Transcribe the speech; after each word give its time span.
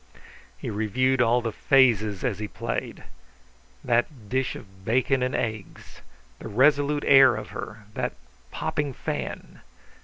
He 0.57 0.71
reviewed 0.71 1.21
all 1.21 1.41
the 1.43 1.51
phases 1.51 2.23
as 2.23 2.39
he 2.39 2.47
played. 2.47 3.03
That 3.83 4.29
dish 4.29 4.55
of 4.55 4.83
bacon 4.83 5.21
and 5.21 5.35
eggs, 5.35 6.01
the 6.39 6.47
resolute 6.47 7.03
air 7.05 7.35
of 7.35 7.49
her, 7.49 7.85
that 7.93 8.13
popping 8.49 8.93
fan! 8.93 9.61